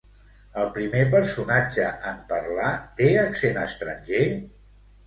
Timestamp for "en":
2.13-2.19